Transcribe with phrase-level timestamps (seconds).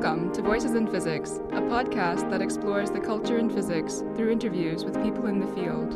[0.00, 4.84] Welcome to Voices in Physics, a podcast that explores the culture in physics through interviews
[4.84, 5.92] with people in the field.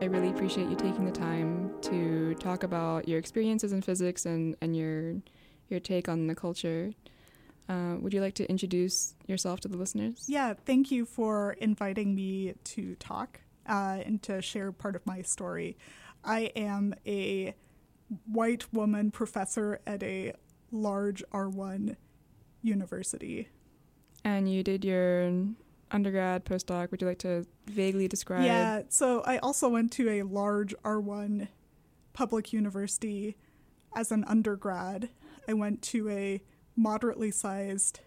[0.00, 4.54] I really appreciate you taking the time to talk about your experiences in physics and,
[4.60, 5.16] and your
[5.68, 6.92] your take on the culture.
[7.68, 10.26] Uh, would you like to introduce yourself to the listeners?
[10.28, 15.22] Yeah, thank you for inviting me to talk uh, and to share part of my
[15.22, 15.76] story.
[16.22, 17.56] I am a
[18.26, 20.34] white woman professor at a
[20.74, 21.96] large R1
[22.62, 23.48] university.
[24.24, 25.30] And you did your
[25.90, 26.90] undergrad, postdoc.
[26.90, 28.44] Would you like to vaguely describe?
[28.44, 31.48] Yeah, so I also went to a large R1
[32.12, 33.36] public university
[33.94, 35.10] as an undergrad.
[35.48, 36.42] I went to a
[36.76, 38.00] moderately sized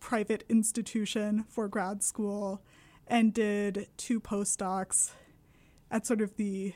[0.00, 2.62] private institution for grad school
[3.06, 5.12] and did two postdocs
[5.90, 6.74] at sort of the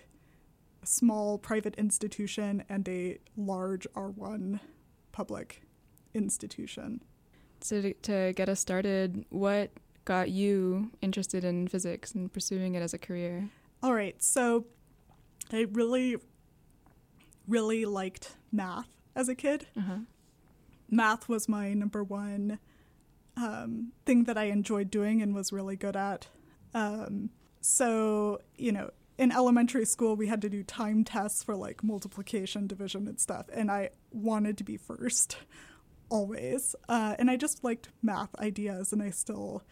[0.85, 4.61] small private institution and a large R1
[5.12, 5.62] public
[6.15, 7.03] institution.
[7.61, 9.70] So, to, to get us started, what
[10.05, 13.48] got you interested in physics and pursuing it as a career?
[13.83, 14.67] All right, so
[15.53, 16.17] I really,
[17.47, 19.67] really liked math as a kid.
[19.77, 19.98] Uh-huh.
[20.91, 22.59] Math was my number one
[23.37, 26.28] um, thing that I enjoyed doing and was really good at.
[26.75, 31.85] Um, so, you know, in elementary school, we had to do time tests for like
[31.85, 33.47] multiplication, division, and stuff.
[33.53, 35.37] And I wanted to be first
[36.09, 36.75] always.
[36.89, 39.63] Uh, and I just liked math ideas, and I still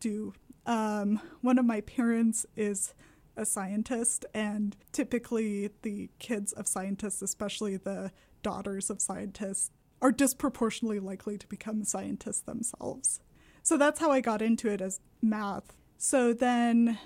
[0.00, 0.34] do.
[0.66, 2.94] Um, one of my parents is
[3.36, 9.70] a scientist, and typically the kids of scientists, especially the daughters of scientists,
[10.00, 13.20] are disproportionately likely to become scientists themselves.
[13.62, 15.76] So that's how I got into it as math.
[15.96, 16.98] So then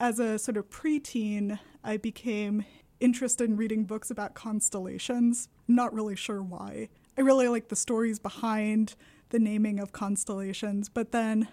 [0.00, 2.64] as a sort of preteen, I became
[3.00, 5.48] interested in reading books about constellations.
[5.66, 6.88] Not really sure why.
[7.16, 8.94] I really like the stories behind
[9.30, 11.48] the naming of constellations, but then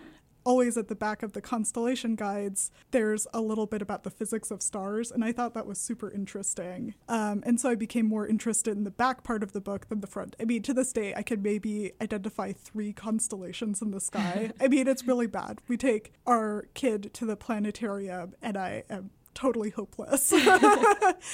[0.45, 4.51] always at the back of the constellation guides, there's a little bit about the physics
[4.51, 6.94] of stars, and I thought that was super interesting.
[7.09, 10.01] Um, and so I became more interested in the back part of the book than
[10.01, 10.35] the front.
[10.39, 14.51] I mean, to this day, I could maybe identify three constellations in the sky.
[14.61, 15.59] I mean, it's really bad.
[15.67, 20.31] We take our kid to the planetarium, and I am totally hopeless.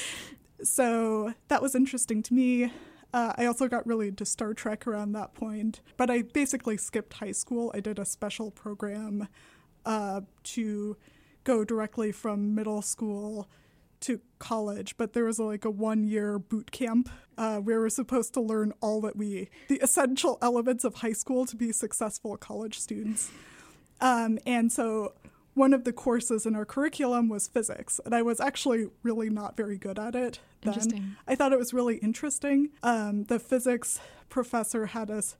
[0.63, 2.71] so that was interesting to me.
[3.13, 7.13] Uh, I also got really into Star Trek around that point, but I basically skipped
[7.15, 7.71] high school.
[7.73, 9.27] I did a special program
[9.85, 10.97] uh, to
[11.43, 13.49] go directly from middle school
[14.01, 17.83] to college, but there was a, like a one year boot camp uh, where we
[17.83, 21.71] were supposed to learn all that we, the essential elements of high school to be
[21.71, 23.29] successful college students.
[23.99, 25.13] Um, and so
[25.53, 29.57] one of the courses in our curriculum was physics, and I was actually really not
[29.57, 30.39] very good at it.
[30.61, 30.73] Then.
[30.73, 31.15] Interesting.
[31.27, 32.69] I thought it was really interesting.
[32.83, 35.35] Um, the physics professor had us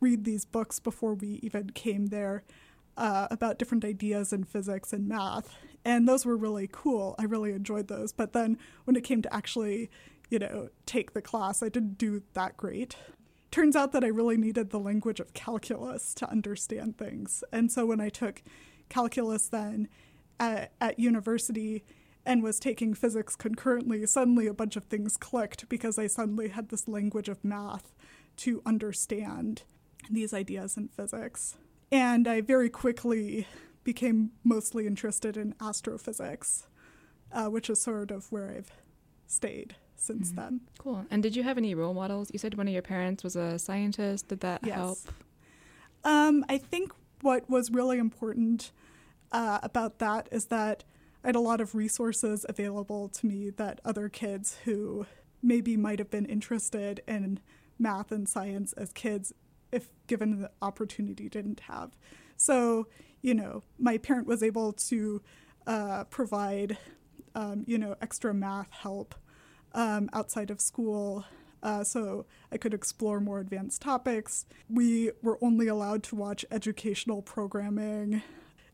[0.00, 2.42] read these books before we even came there
[2.96, 7.14] uh, about different ideas in physics and math, and those were really cool.
[7.18, 8.12] I really enjoyed those.
[8.12, 9.90] But then when it came to actually,
[10.28, 12.96] you know, take the class, I didn't do that great
[13.52, 17.44] turns out that I really needed the language of calculus to understand things.
[17.52, 18.42] And so when I took
[18.92, 19.88] calculus then
[20.38, 21.82] at, at university
[22.24, 26.68] and was taking physics concurrently, suddenly a bunch of things clicked because I suddenly had
[26.68, 27.94] this language of math
[28.38, 29.62] to understand
[30.10, 31.56] these ideas in physics.
[31.90, 33.46] And I very quickly
[33.84, 36.66] became mostly interested in astrophysics,
[37.32, 38.72] uh, which is sort of where I've
[39.26, 40.36] stayed since mm-hmm.
[40.40, 40.60] then.
[40.78, 41.06] Cool.
[41.10, 42.30] And did you have any role models?
[42.32, 44.28] You said one of your parents was a scientist.
[44.28, 44.74] Did that yes.
[44.74, 44.98] help?
[46.04, 48.72] Um, I think what was really important
[49.32, 50.84] uh, about that is that
[51.24, 55.06] I had a lot of resources available to me that other kids who
[55.42, 57.40] maybe might have been interested in
[57.78, 59.32] math and science as kids,
[59.70, 61.96] if given the opportunity, didn't have.
[62.36, 62.86] So,
[63.22, 65.22] you know, my parent was able to
[65.66, 66.76] uh, provide,
[67.34, 69.14] um, you know, extra math help
[69.74, 71.24] um, outside of school.
[71.62, 74.44] Uh, so I could explore more advanced topics.
[74.68, 78.22] We were only allowed to watch educational programming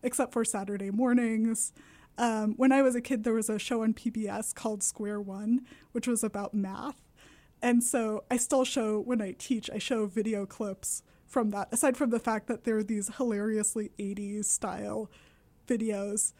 [0.02, 1.72] except for Saturday mornings.
[2.16, 5.64] Um, when I was a kid, there was a show on PBS called Square One,
[5.92, 7.00] which was about math.
[7.62, 11.96] And so I still show, when I teach, I show video clips from that, aside
[11.96, 15.10] from the fact that there are these hilariously 80s style
[15.66, 16.32] videos.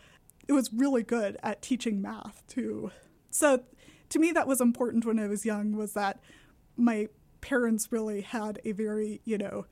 [0.47, 2.91] It was really good at teaching math, too.
[3.31, 3.63] So
[4.09, 6.21] to me, that was important when I was young, was that
[6.77, 7.09] my
[7.41, 9.67] parents really had a very, you know,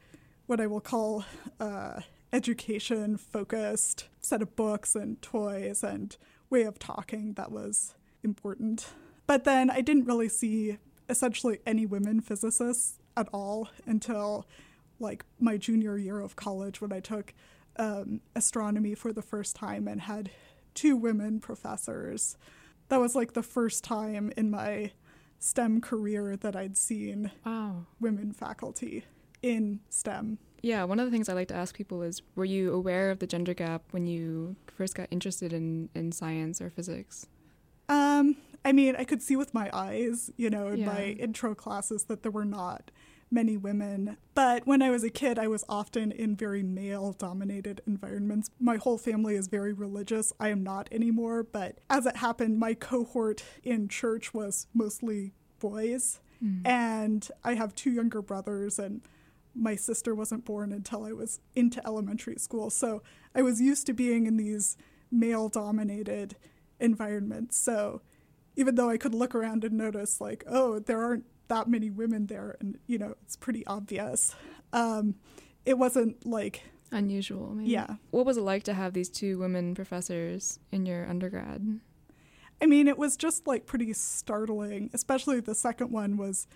[0.47, 1.25] what I will call
[1.59, 2.01] uh,
[2.33, 6.17] education focused set of books and toys and
[6.51, 8.89] way of talking that was important.
[9.27, 10.79] But then I didn't really see
[11.09, 14.47] essentially any women physicists at all until
[14.99, 17.35] like my junior year of college when I took
[17.77, 20.31] um, astronomy for the first time and had
[20.75, 22.37] two women professors.
[22.89, 24.93] That was like the first time in my
[25.39, 27.87] STEM career that I'd seen Wow.
[28.01, 29.05] women faculty
[29.43, 30.39] in STEM.
[30.67, 33.21] Yeah, one of the things I like to ask people is were you aware of
[33.21, 37.29] the gender gap when you first got interested in, in science or physics?
[37.89, 42.07] Um, I mean, I could see with my eyes, you know, in my intro classes
[42.07, 42.91] that there were not
[43.31, 44.17] many women.
[44.35, 48.51] But when I was a kid, I was often in very male dominated environments.
[48.59, 50.33] My whole family is very religious.
[50.41, 56.19] I am not anymore, but as it happened, my cohort in church was mostly boys.
[56.65, 59.01] And I have two younger brothers, and
[59.57, 62.71] my sister wasn't born until I was into elementary school.
[62.71, 63.03] So
[63.35, 64.77] I was used to being in these
[65.11, 66.37] male dominated
[66.79, 67.57] environments.
[67.57, 68.03] So
[68.57, 72.27] even though I could look around and notice, like, oh, there aren't that many women
[72.27, 74.35] there, and, you know, it's pretty obvious,
[74.73, 75.15] um,
[75.65, 76.63] it wasn't like,
[76.93, 77.71] Unusual, maybe.
[77.71, 77.97] yeah.
[78.11, 81.81] What was it like to have these two women professors in your undergrad?
[82.63, 86.47] I mean, it was just like pretty startling, especially the second one was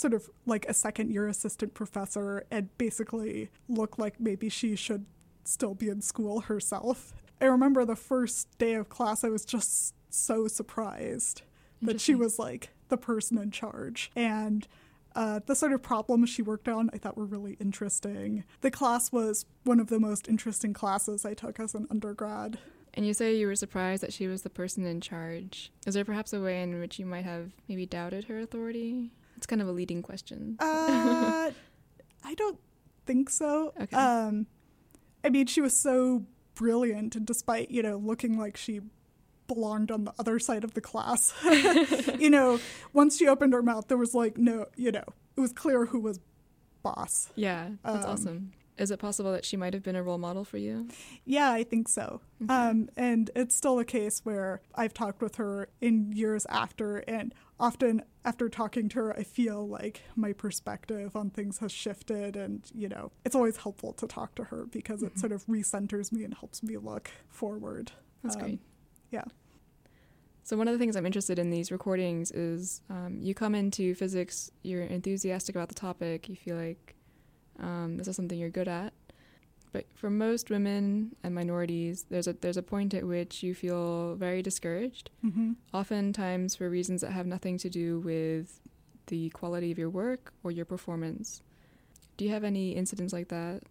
[0.00, 5.06] sort of like a second year assistant professor and basically looked like maybe she should
[5.44, 7.12] still be in school herself.
[7.40, 11.42] I remember the first day of class, I was just so surprised
[11.82, 14.10] that she was like the person in charge.
[14.14, 14.66] And
[15.14, 18.44] uh, the sort of problems she worked on I thought were really interesting.
[18.60, 22.58] The class was one of the most interesting classes I took as an undergrad.
[22.92, 25.72] And you say you were surprised that she was the person in charge.
[25.86, 29.12] Is there perhaps a way in which you might have maybe doubted her authority?
[29.40, 30.56] It's kind of a leading question.
[30.60, 31.50] Uh,
[32.24, 32.58] I don't
[33.06, 33.72] think so.
[33.80, 33.96] Okay.
[33.96, 34.46] Um,
[35.24, 38.80] I mean, she was so brilliant, and despite you know looking like she
[39.46, 41.32] belonged on the other side of the class,
[42.18, 42.60] you know,
[42.92, 45.04] once she opened her mouth, there was like no, you know,
[45.38, 46.20] it was clear who was
[46.82, 47.30] boss.
[47.34, 48.52] yeah, that's Um, awesome.
[48.76, 50.88] Is it possible that she might have been a role model for you?
[51.24, 52.20] Yeah, I think so.
[52.42, 52.52] Okay.
[52.54, 57.34] Um, and it's still a case where I've talked with her in years after, and
[57.60, 62.36] often after talking to her, I feel like my perspective on things has shifted.
[62.36, 65.18] And, you know, it's always helpful to talk to her because it Mhm.
[65.18, 67.92] sort of recenters me and helps me look forward.
[68.22, 68.60] That's Um, great.
[69.10, 69.24] yeah.
[70.42, 73.94] So one of the things I'm interested in these recordings is um, you come into
[73.94, 76.96] physics, you're enthusiastic about the topic, you feel like
[77.58, 78.92] um, this is something you're good at.
[79.72, 84.16] But for most women and minorities, there's a there's a point at which you feel
[84.16, 88.60] very discouraged, hmm oftentimes for reasons that have nothing to do with
[89.06, 91.42] the quality of your work or your performance.
[92.16, 93.62] Do you have any incidents like that?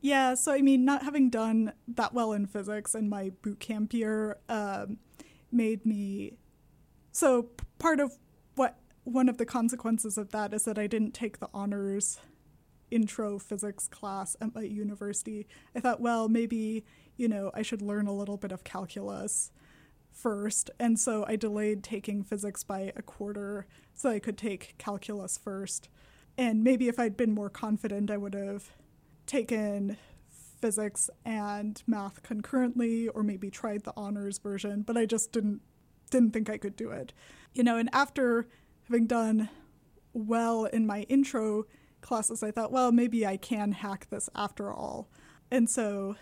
[0.00, 3.94] Yeah, so I mean, not having done that well in physics in my boot camp
[3.94, 4.98] year um,
[5.50, 6.32] made me.
[7.12, 8.18] So p- part of
[8.56, 12.18] what one of the consequences of that is that I didn't take the honors
[12.92, 15.46] intro physics class at my university.
[15.74, 16.84] I thought, well, maybe
[17.16, 19.50] you know I should learn a little bit of calculus
[20.12, 25.38] first, and so I delayed taking physics by a quarter so I could take calculus
[25.38, 25.88] first.
[26.38, 28.70] And maybe if I'd been more confident, I would have
[29.26, 29.96] taken
[30.62, 35.60] physics and math concurrently or maybe tried the honors version but i just didn't
[36.10, 37.12] didn't think i could do it
[37.52, 38.46] you know and after
[38.84, 39.48] having done
[40.12, 41.64] well in my intro
[42.02, 45.08] classes i thought well maybe i can hack this after all
[45.50, 46.16] and so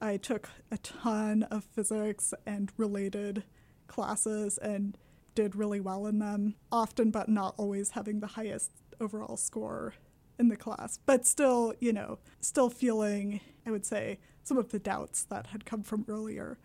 [0.00, 3.42] i took a ton of physics and related
[3.88, 4.96] classes and
[5.34, 8.70] did really well in them often but not always having the highest
[9.00, 9.94] overall score
[10.38, 14.78] in the class, but still, you know, still feeling, I would say, some of the
[14.78, 16.58] doubts that had come from earlier.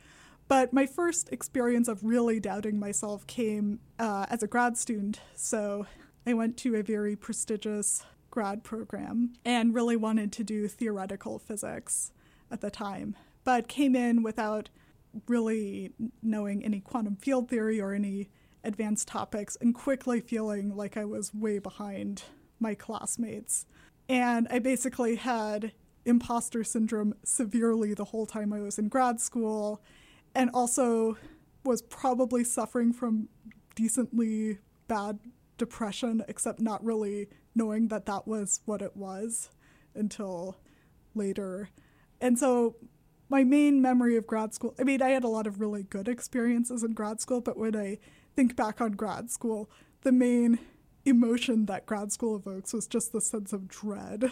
[0.48, 5.20] But my first experience of really doubting myself came uh, as a grad student.
[5.36, 5.86] So
[6.26, 8.04] I went to a very prestigious
[8.38, 12.12] grad program and really wanted to do theoretical physics
[12.52, 14.70] at the time, but came in without
[15.28, 15.92] really
[16.22, 18.30] knowing any quantum field theory or any
[18.64, 22.26] advanced topics and quickly feeling like I was way behind
[22.60, 23.66] my classmates.
[24.08, 25.72] And I basically had
[26.06, 29.82] imposter syndrome severely the whole time I was in grad school,
[30.36, 31.18] and also
[31.64, 33.30] was probably suffering from
[33.74, 35.18] decently bad
[35.58, 39.50] depression, except not really knowing that that was what it was
[39.96, 40.58] until
[41.16, 41.70] later.
[42.22, 42.76] And so
[43.30, 46.08] my main memory of grad school, I mean, I had a lot of really good
[46.08, 48.00] experiences in grad school, but when I
[48.36, 49.70] think back on grad school,
[50.02, 50.60] the main
[51.06, 54.32] emotion that grad school evokes was just the sense of dread.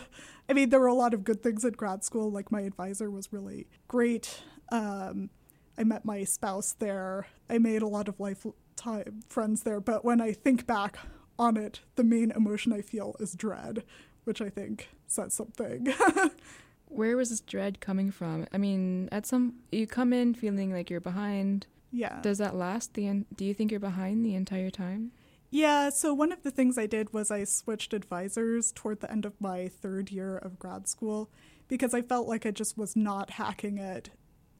[0.49, 3.09] I mean, there were a lot of good things in grad school, like my advisor
[3.09, 4.43] was really great.
[4.71, 5.29] Um,
[5.77, 7.27] I met my spouse there.
[7.49, 9.79] I made a lot of lifetime friends there.
[9.79, 10.97] But when I think back
[11.37, 13.83] on it, the main emotion I feel is dread,
[14.23, 15.93] which I think says something.
[16.87, 18.47] Where was this dread coming from?
[18.53, 21.67] I mean, at some you come in feeling like you're behind.
[21.91, 22.21] yeah.
[22.21, 25.11] Does that last the en- do you think you're behind the entire time?
[25.51, 29.25] Yeah, so one of the things I did was I switched advisors toward the end
[29.25, 31.29] of my third year of grad school
[31.67, 34.09] because I felt like I just was not hacking it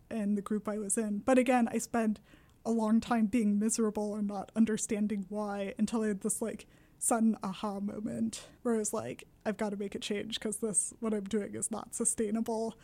[0.10, 1.20] in the group I was in.
[1.20, 2.20] But again, I spent
[2.65, 6.65] a long time being miserable and not understanding why until I had this like
[6.98, 10.93] sudden aha moment where I was like, I've got to make a change because this,
[11.00, 12.75] what I'm doing is not sustainable.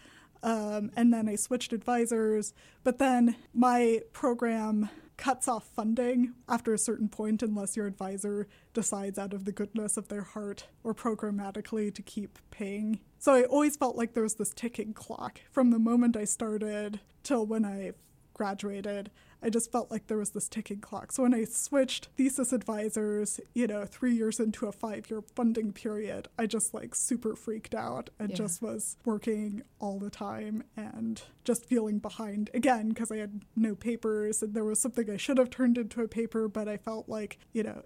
[0.44, 6.80] Um, and then I switched advisors, but then my program cuts off funding after a
[6.80, 11.94] certain point unless your advisor decides out of the goodness of their heart or programmatically
[11.94, 13.00] to keep paying.
[13.20, 17.02] So I always felt like there was this ticking clock from the moment I started
[17.22, 17.92] till when I
[18.34, 19.12] graduated.
[19.44, 21.12] I just felt like there was this ticking clock.
[21.12, 25.74] So when I switched thesis advisors, you know, three years into a five year funding
[25.74, 28.36] period, I just like super freaked out and Yeah.
[28.36, 33.74] just was working all the time and just feeling behind again because I had no
[33.76, 37.10] papers and there was something I should have turned into a paper, but I felt
[37.10, 37.84] like, you know,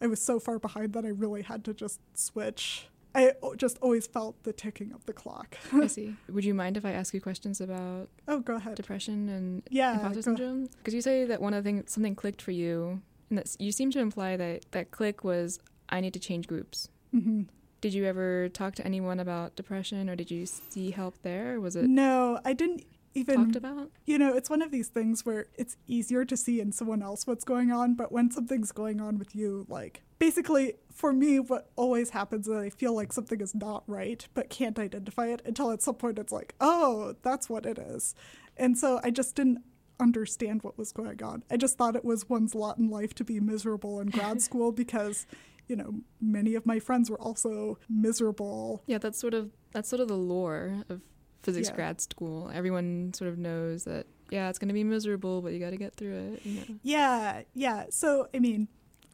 [0.00, 2.88] I was so far behind that I really had to just switch.
[3.16, 5.56] I just always felt the ticking of the clock.
[5.72, 6.14] I see.
[6.28, 8.74] Would you mind if I ask you questions about oh, go ahead.
[8.76, 10.66] depression and Yeah, imposter syndrome?
[10.78, 13.72] Because you say that one of the things something clicked for you, and that you
[13.72, 15.58] seem to imply that that click was
[15.88, 16.88] I need to change groups.
[17.10, 17.42] hmm
[17.80, 21.54] Did you ever talk to anyone about depression, or did you see help there?
[21.54, 22.84] Or was it No, I didn't
[23.16, 23.90] even talked about?
[24.04, 27.26] you know, it's one of these things where it's easier to see in someone else
[27.26, 31.70] what's going on, but when something's going on with you, like basically for me, what
[31.76, 35.70] always happens is I feel like something is not right, but can't identify it until
[35.70, 38.14] at some point it's like, oh, that's what it is.
[38.56, 39.62] And so I just didn't
[40.00, 41.42] understand what was going on.
[41.50, 44.72] I just thought it was one's lot in life to be miserable in grad school
[44.72, 45.26] because,
[45.68, 48.82] you know, many of my friends were also miserable.
[48.86, 51.02] Yeah, that's sort of that's sort of the lore of
[51.46, 51.76] physics Yeah.
[51.76, 52.50] grad school.
[52.52, 55.76] Everyone sort of knows that yeah, it's going to be miserable, but you got to
[55.76, 56.44] get through it.
[56.46, 56.64] You know?
[56.82, 57.84] Yeah, yeah.
[57.90, 58.66] So, I mean,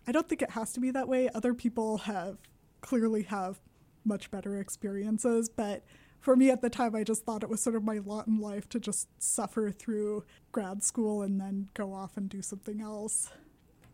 [0.07, 1.29] I don't think it has to be that way.
[1.35, 2.39] Other people have
[2.81, 3.61] clearly have
[4.07, 5.85] much better experiences, but
[6.19, 8.39] for me at the time, I just thought it was sort of my lot in
[8.41, 13.31] life to just suffer through grad school and then go off and do something else.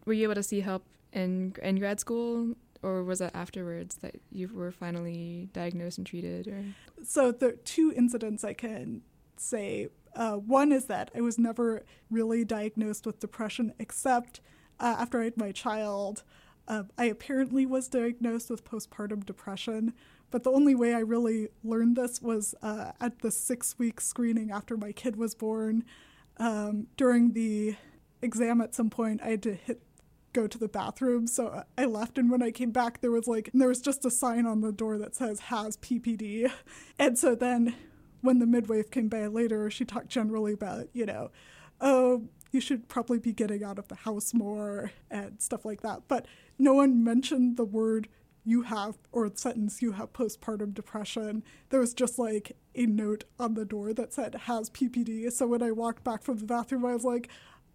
[0.06, 4.16] Were you able to see help in in grad school, or was that afterwards that
[4.30, 6.48] you were finally diagnosed and treated?
[6.48, 6.64] Or
[7.02, 9.02] So, the two incidents I can
[9.36, 14.40] say uh, one is that I was never really diagnosed with depression except
[14.80, 16.22] uh, after I had my child.
[16.66, 19.94] Uh, I apparently was diagnosed with postpartum depression,
[20.30, 24.50] but the only way I really learned this was uh, at the six week screening
[24.50, 25.84] after my kid was born.
[26.36, 27.76] Um, during the
[28.20, 29.82] exam, at some point, I had to hit
[30.38, 32.18] go to the bathroom, so I left.
[32.18, 34.72] And when I came back, there was like there was just a sign on the
[34.72, 36.50] door that says "has PPD,"
[36.98, 37.74] and so then
[38.20, 41.30] when the midwife came by later, she talked generally about you know,
[41.80, 46.02] oh, you should probably be getting out of the house more and stuff like that.
[46.08, 46.26] But
[46.58, 48.08] no one mentioned the word
[48.44, 51.42] you have or sentence you have postpartum depression.
[51.68, 55.30] There was just like a note on the door that said has PPD.
[55.32, 57.28] So when I walked back from the bathroom, I was like,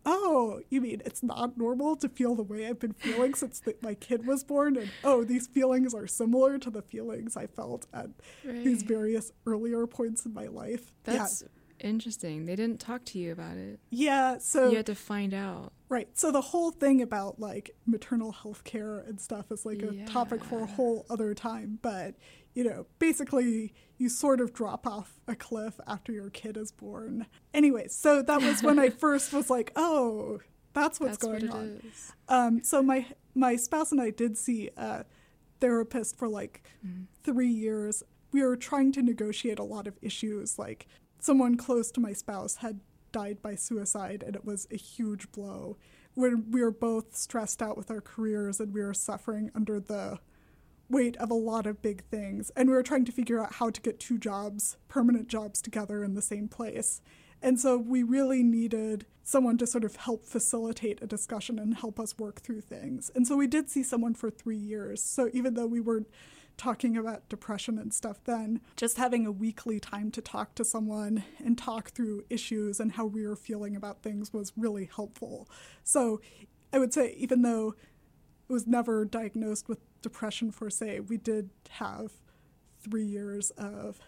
[0.05, 3.75] oh, you mean it's not normal to feel the way I've been feeling since the,
[3.81, 4.77] my kid was born?
[4.77, 8.09] And oh, these feelings are similar to the feelings I felt at
[8.43, 10.91] these various earlier points in my life.
[11.03, 11.43] that's
[11.79, 12.45] interesting.
[12.45, 13.79] They didn't talk to you about it.
[13.89, 14.13] yeah.
[14.33, 14.37] Yeah.
[14.37, 15.73] So you had to find out.
[15.89, 16.07] Right.
[16.13, 20.43] So the whole thing about like maternal health care and stuff is like a topic
[20.43, 21.79] for a whole other time.
[21.81, 22.15] But,
[22.53, 27.25] you know, basically you sort of drop off a cliff after your kid is born.
[27.53, 30.41] Anyway, so that was when I first was like, oh,
[30.73, 31.81] that's what's That's going it on.
[32.27, 35.05] Um, so my my spouse and I did see a
[35.59, 37.03] therapist for like Mm-hmm.
[37.23, 38.03] three years.
[38.33, 40.59] We were trying to negotiate a lot of issues.
[40.59, 40.85] Like
[41.19, 42.81] someone close to my spouse had
[43.13, 45.77] died by suicide, and it was a huge blow.
[46.15, 50.19] When we were both stressed out with our careers, and we were suffering under the
[50.93, 53.69] weight of a lot of big things, and we were trying to figure out how
[53.69, 57.01] to get two jobs, permanent jobs, together in the same place.
[57.41, 61.99] And so we really needed someone to sort of help facilitate a discussion and help
[61.99, 63.11] us work through things.
[63.13, 65.03] And so we did see someone for three years.
[65.03, 66.07] So even though we weren't
[66.55, 71.23] talking about depression and stuff then, just having a weekly time to talk to someone
[71.43, 75.49] and talk through issues and how we were feeling about things was really helpful.
[75.83, 76.21] So
[76.71, 77.75] I would say, even though
[78.49, 82.11] it was never diagnosed with depression per se, we did have
[82.79, 83.99] three years of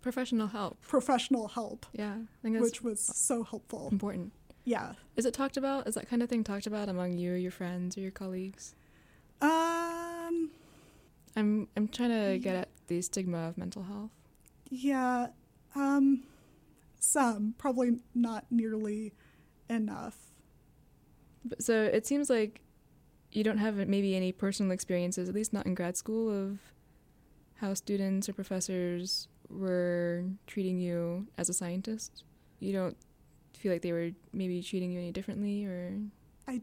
[0.00, 0.80] Professional help.
[0.82, 3.88] professional help, Yeah, which was so helpful.
[3.90, 4.32] important.
[4.64, 4.92] Yeah.
[5.16, 5.88] Is it talked about?
[5.88, 8.74] Is that kind of thing talked about among you or your friends or your colleagues?
[9.40, 10.50] Um,
[11.36, 14.10] I'm I'm trying to get at the stigma of mental health.
[14.70, 15.28] Yeah,
[15.74, 16.24] um,
[17.00, 19.14] some probably not nearly
[19.68, 20.16] enough.
[21.58, 22.60] So it seems like
[23.32, 26.58] you don't have maybe any personal experiences, at least not in grad school, of
[27.56, 32.24] how students or professors were treating you as a scientist.
[32.60, 32.96] You don't
[33.56, 35.98] feel like they were maybe treating you any differently, or
[36.46, 36.62] I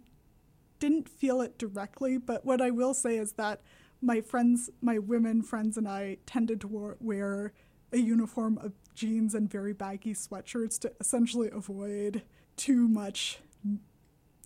[0.80, 3.62] Didn't feel it directly, but what I will say is that
[4.02, 7.54] my friends, my women friends, and I tended to wear
[7.92, 12.24] a uniform of jeans and very baggy sweatshirts to essentially avoid
[12.58, 13.40] too much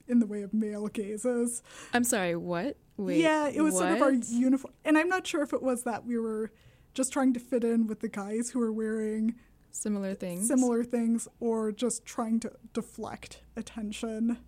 [0.10, 1.62] in the way of male gazes.
[1.94, 2.78] I'm sorry, what?
[2.98, 4.74] Wait, yeah, it was sort of our uniform.
[4.84, 6.52] And I'm not sure if it was that we were
[6.94, 9.36] just trying to fit in with the guys who were wearing
[9.72, 10.48] similar things.
[10.48, 14.40] similar things or just trying to deflect attention.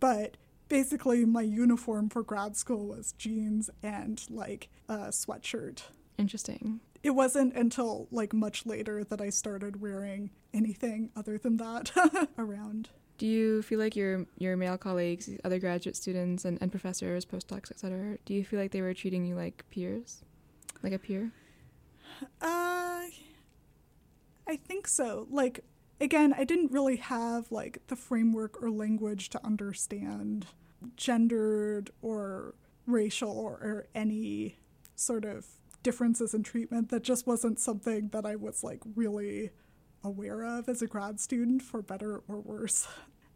[0.00, 0.36] But
[0.68, 5.82] basically, my uniform for grad school was jeans and like a sweatshirt.
[6.18, 6.80] Interesting.
[7.02, 11.92] It wasn't until like much later that I started wearing anything other than that
[12.38, 12.88] around.
[13.16, 17.70] Do you feel like your your male colleagues, other graduate students and, and professors, postdocs,
[17.70, 20.24] etc., do you feel like they were treating you like peers?
[20.82, 21.32] Like a peer?
[22.40, 23.06] Uh,
[24.46, 25.26] I think so.
[25.30, 25.64] Like,
[26.00, 30.46] again, I didn't really have like the framework or language to understand
[30.96, 32.54] gendered or
[32.86, 34.56] racial or, or any
[34.94, 35.46] sort of
[35.82, 36.90] differences in treatment.
[36.90, 39.50] That just wasn't something that I was like really
[40.04, 42.86] aware of as a grad student, for better or worse.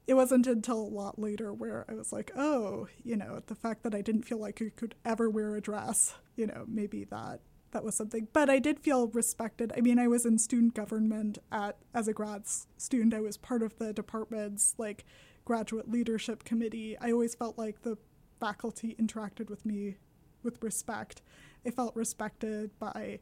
[0.06, 3.82] It wasn't until a lot later where I was like, oh, you know, the fact
[3.82, 7.40] that I didn't feel like I could ever wear a dress, you know, maybe that
[7.72, 8.28] that was something.
[8.32, 9.72] But I did feel respected.
[9.76, 12.44] I mean, I was in student government at as a grad
[12.76, 13.14] student.
[13.14, 15.04] I was part of the department's like
[15.44, 16.96] graduate leadership committee.
[17.00, 17.98] I always felt like the
[18.40, 19.96] faculty interacted with me
[20.42, 21.22] with respect.
[21.66, 23.20] I felt respected by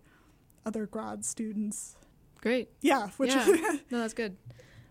[0.65, 1.97] other grad students.
[2.47, 2.69] Great.
[2.81, 3.45] Yeah, which Yeah.
[3.91, 4.37] No, that's good.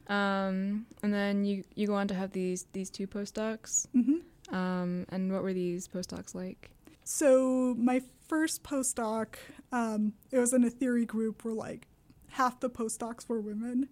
[0.08, 3.88] Um, and then you you go on to have these these two postdocs.
[3.96, 4.54] Mm-hmm.
[4.54, 6.70] Um, and what were these postdocs like?
[7.06, 9.36] So my first postdoc,
[9.72, 11.88] um, it was in a theory group where like
[12.32, 13.88] half the postdocs were women,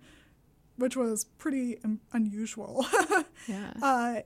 [0.76, 2.86] which was pretty um, unusual.
[3.48, 3.74] Yeah.
[3.82, 4.22] uh,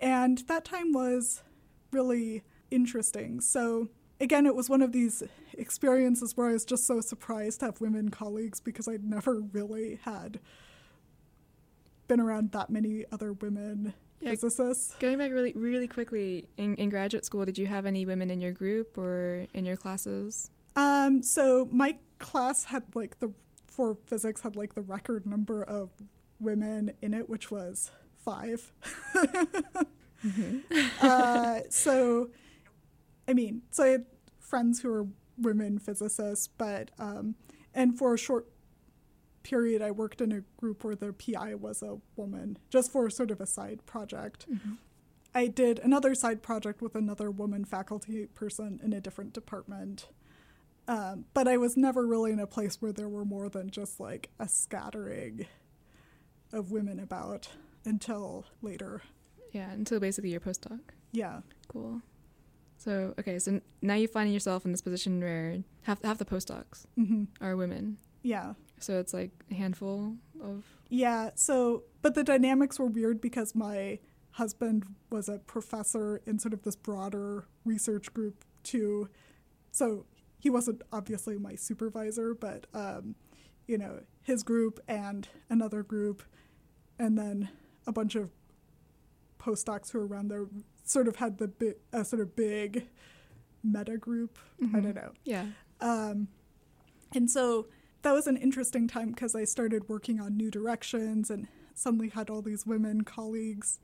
[0.00, 1.42] and that time was
[1.90, 3.40] really interesting.
[3.42, 5.22] So again, it was one of these
[5.58, 9.98] experiences where I was just so surprised to have women colleagues because I'd never really
[10.04, 10.40] had
[12.06, 14.30] been around that many other women Yeah.
[14.30, 14.94] physicists.
[14.98, 18.40] Going back really really quickly, in, in graduate school, did you have any women in
[18.40, 20.50] your group or in your classes?
[20.76, 23.32] Um, so my class had like the
[23.66, 25.90] for physics had like the record number of
[26.40, 28.72] women in it, which was five.
[31.00, 32.30] uh, so,
[33.26, 34.06] I mean, so I had
[34.40, 35.06] friends who were
[35.38, 37.34] women physicists, but um,
[37.74, 38.48] and for a short
[39.42, 43.30] period, I worked in a group where the PI was a woman, just for sort
[43.30, 44.46] of a side project.
[45.34, 50.08] I did another side project with another woman faculty person in a different department.
[50.88, 54.00] Um, but I was never really in a place where there were more than just
[54.00, 55.46] like a scattering
[56.52, 57.48] of women about
[57.84, 59.02] until later.
[59.52, 60.80] Yeah, until basically your postdoc.
[61.12, 61.40] Yeah.
[61.68, 62.00] Cool.
[62.78, 66.86] So okay, so now you find yourself in this position where half half the postdocs
[66.94, 67.98] hmm are women.
[68.22, 68.54] Yeah.
[68.78, 71.30] So it's like a handful of Yeah.
[71.34, 73.98] So, but the dynamics were weird because my
[74.32, 79.08] husband was a professor in sort of this broader research group too.
[79.72, 80.06] So
[80.38, 83.16] he wasn't obviously my supervisor, but um,
[83.66, 86.22] you know his group and another group,
[86.98, 87.48] and then
[87.86, 88.30] a bunch of
[89.40, 90.46] postdocs who were around there
[90.88, 92.86] sort of had the big, a sort of big
[93.62, 94.38] meta group.
[94.60, 94.82] I Mhm.
[94.82, 95.12] don't know.
[95.24, 95.46] yeah.
[95.80, 96.28] Um,
[97.12, 97.68] and so
[98.02, 102.30] that was an interesting time because I started working on new directions and suddenly had
[102.30, 103.80] all these women colleagues.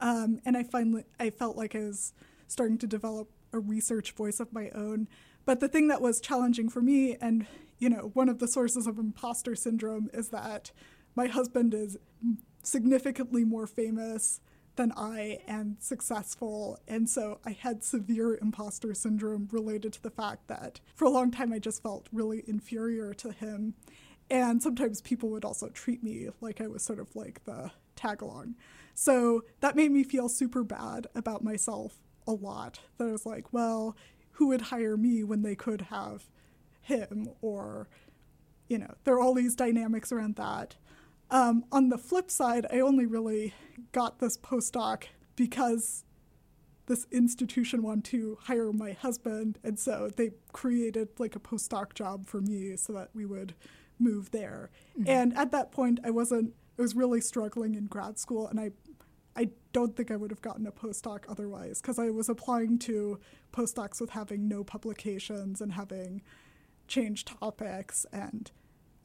[0.00, 2.12] Um, and I finally I felt like I was
[2.46, 5.08] starting to develop a research voice of my own.
[5.44, 7.46] But the thing that was challenging for me, and
[7.78, 10.72] you know, one of the sources of imposter syndrome is that
[11.14, 11.96] my husband is
[12.62, 14.40] significantly more famous
[14.78, 16.78] than I and successful.
[16.86, 21.32] And so I had severe imposter syndrome related to the fact that for a long
[21.32, 23.74] time I just felt really inferior to him.
[24.30, 28.22] And sometimes people would also treat me like I was sort of like the tag
[28.22, 28.54] along.
[28.94, 32.78] So that made me feel super bad about myself a lot.
[32.98, 33.96] That I was like, well,
[34.32, 36.30] who would hire me when they could have
[36.82, 37.30] him?
[37.42, 37.88] Or,
[38.68, 40.76] you know, there are all these dynamics around that.
[41.30, 43.54] Um, on the flip side, I only really
[43.92, 45.04] got this postdoc
[45.36, 46.04] because
[46.86, 52.26] this institution wanted to hire my husband, and so they created like a postdoc job
[52.26, 53.54] for me so that we would
[53.98, 54.70] move there.
[54.98, 55.10] Mm-hmm.
[55.10, 56.54] And at that point, I wasn't.
[56.78, 58.70] I was really struggling in grad school, and I
[59.36, 63.20] I don't think I would have gotten a postdoc otherwise because I was applying to
[63.52, 66.22] postdocs with having no publications and having
[66.88, 68.04] changed topics.
[68.12, 68.50] And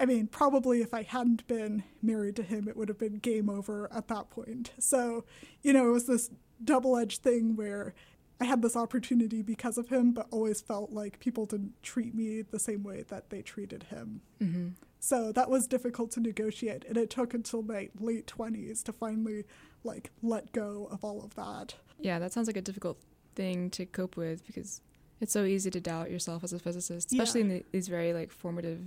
[0.03, 3.49] I mean, probably if I hadn't been married to him, it would have been game
[3.49, 4.71] over at that point.
[4.77, 5.23] So,
[5.61, 6.29] you know, it was this
[6.61, 7.93] double edged thing where
[8.41, 12.41] I had this opportunity because of him, but always felt like people didn't treat me
[12.41, 14.19] the same way that they treated him.
[14.41, 14.67] Mm-hmm.
[14.99, 16.83] So that was difficult to negotiate.
[16.83, 19.45] And it took until my late 20s to finally
[19.85, 21.75] like let go of all of that.
[22.01, 22.97] Yeah, that sounds like a difficult
[23.35, 24.81] thing to cope with because
[25.21, 27.45] it's so easy to doubt yourself as a physicist, especially yeah.
[27.45, 28.81] in the, these very like formative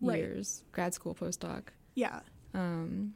[0.00, 0.18] right.
[0.18, 1.68] years, grad school, postdoc.
[1.94, 2.20] Yeah.
[2.54, 3.14] Um,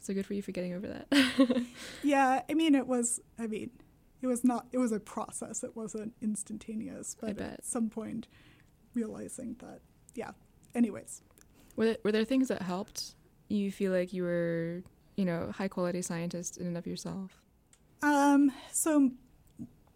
[0.00, 1.64] so good for you for getting over that.
[2.02, 3.20] yeah, I mean, it was.
[3.38, 3.70] I mean,
[4.22, 4.66] it was not.
[4.72, 5.62] It was a process.
[5.64, 7.16] It wasn't instantaneous.
[7.20, 8.28] But at some point,
[8.94, 9.80] realizing that,
[10.14, 10.32] yeah.
[10.74, 11.22] Anyways,
[11.76, 13.14] were there, were there things that helped
[13.48, 14.82] you feel like you were
[15.16, 17.40] you know, high quality scientist in and of yourself?
[18.02, 19.10] Um, so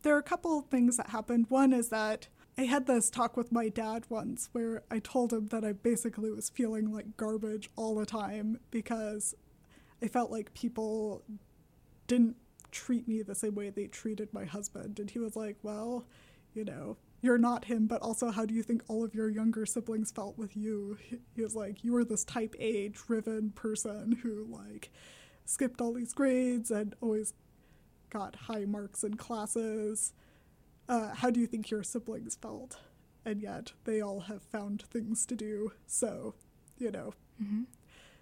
[0.03, 1.47] there are a couple of things that happened.
[1.49, 5.47] One is that I had this talk with my dad once where I told him
[5.47, 9.37] that I basically was feeling like garbage all the time because
[10.03, 11.23] I felt like people
[12.09, 12.35] didn't
[12.73, 14.99] treat me the same way they treated my husband.
[14.99, 16.05] And he was like, well,
[16.53, 19.65] you know, you're not him, but also how do you think all of your younger
[19.65, 20.99] siblings felt with you?
[21.37, 24.91] He was like, you were this type A driven person who like
[25.45, 27.35] skipped all these grades and always
[28.11, 30.13] got high marks in classes.
[30.89, 32.79] Uh, how do you think your siblings felt?
[33.25, 35.73] And yet they all have found things to do.
[35.87, 36.35] So,
[36.79, 37.15] you know.
[37.43, 37.65] Mm-hmm.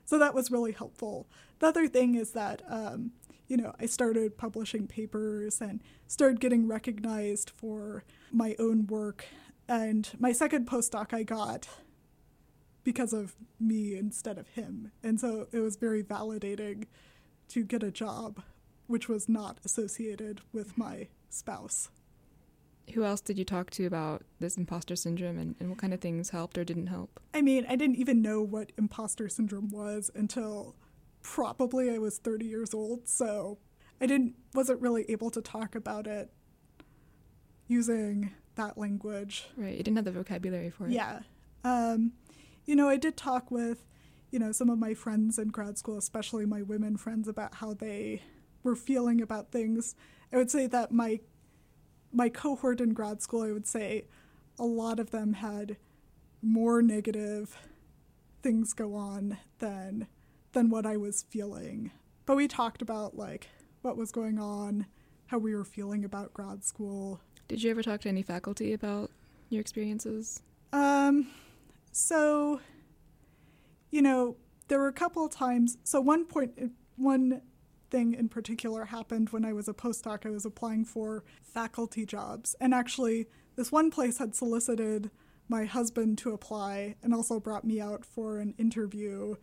[0.04, 1.28] So that was really helpful.
[1.58, 3.12] The other thing is that um,
[3.48, 9.26] you know, I started publishing papers and started getting recognized for my own work.
[9.68, 11.68] And my second postdoc I got
[12.84, 14.92] because of me instead of him.
[15.02, 16.86] And so it was very validating
[17.48, 18.42] to get a job
[18.86, 21.88] which was not associated with my spouse.
[22.96, 26.00] Who else did you talk to about this imposter syndrome and, and what kind of
[26.00, 27.20] things helped or didn't help?
[27.34, 30.76] I mean, I didn't even know what imposter syndrome was until
[31.20, 33.58] probably I was 30 years old, so
[34.00, 36.32] I didn't wasn't really able to talk about it
[37.68, 39.46] using that language.
[39.58, 40.92] Right, you didn't have the vocabulary for it.
[40.92, 41.20] Yeah.
[41.64, 42.12] Um,
[42.64, 43.84] you know, I did talk with,
[44.30, 47.74] you know, some of my friends in grad school, especially my women friends, about how
[47.74, 48.22] they
[48.62, 49.94] were feeling about things.
[50.32, 51.20] I would say that my
[52.12, 54.06] my cohort in grad school, I would say
[54.58, 55.76] a lot of them had
[56.42, 57.56] more negative
[58.42, 60.06] things go on than
[60.52, 61.90] than what I was feeling.
[62.24, 63.48] But we talked about like
[63.82, 64.86] what was going on,
[65.26, 67.20] how we were feeling about grad school.
[67.48, 69.10] Did you ever talk to any faculty about
[69.48, 70.42] your experiences?
[70.72, 71.28] Um,
[71.92, 72.60] so,
[73.90, 74.36] you know,
[74.68, 75.78] there were a couple of times.
[75.84, 77.42] So one point, one
[77.90, 80.26] thing in particular happened when I was a postdoc.
[80.26, 85.10] I was applying for faculty jobs, and actually, this one place had solicited
[85.48, 89.36] my husband to apply and also brought me out for an interview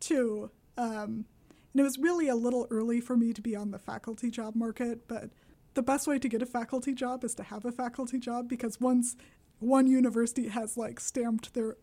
[0.00, 0.50] too.
[0.76, 1.26] Um,
[1.72, 4.54] and it was really a little early for me to be on the faculty job
[4.54, 5.30] market, but
[5.74, 8.80] the best way to get a faculty job is to have a faculty job because
[8.80, 9.16] once
[9.60, 11.76] one university has like stamped their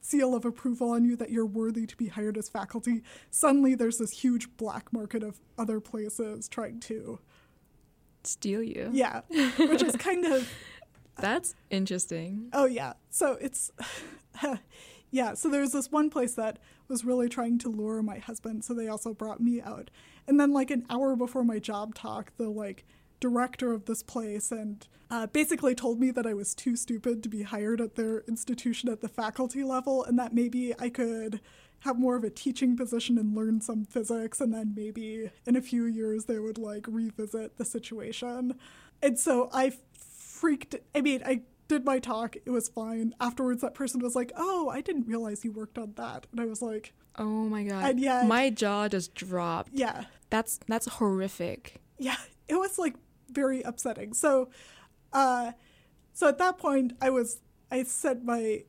[0.00, 3.98] seal of approval on you that you're worthy to be hired as faculty, suddenly there's
[3.98, 7.18] this huge black market of other places trying to
[8.24, 8.90] steal you.
[8.92, 9.22] Yeah,
[9.58, 10.50] which is kind of
[11.16, 12.48] That's interesting.
[12.52, 12.94] Oh yeah.
[13.10, 13.70] So it's
[15.10, 16.58] yeah, so there was this one place that
[16.88, 19.90] was really trying to lure my husband, so they also brought me out.
[20.26, 22.84] And then, like, an hour before my job talk, the, like,
[23.20, 27.28] director of this place and uh, basically told me that I was too stupid to
[27.28, 31.40] be hired at their institution at the faculty level and that maybe I could
[31.80, 35.62] have more of a teaching position and learn some physics and then maybe in a
[35.62, 38.58] few years they would like revisit the situation.
[39.02, 42.36] And so I freaked I mean I did my talk.
[42.36, 43.14] It was fine.
[43.20, 46.46] Afterwards, that person was like, "Oh, I didn't realize you worked on that," and I
[46.46, 49.70] was like, "Oh my god!" And yeah, my jaw just dropped.
[49.72, 51.80] Yeah, that's that's horrific.
[51.96, 52.16] Yeah,
[52.48, 52.96] it was like
[53.32, 54.12] very upsetting.
[54.12, 54.50] So,
[55.12, 55.52] uh,
[56.12, 57.40] so at that point, I was
[57.70, 58.64] I sent my